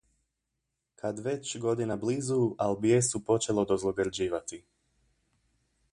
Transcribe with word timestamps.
Kad 1.01 1.19
već 1.27 1.51
godina 1.65 1.97
blizu, 2.05 2.39
al 2.67 2.75
bijesu 2.87 3.23
počelo 3.29 3.67
dozlogrđivati. 3.73 4.63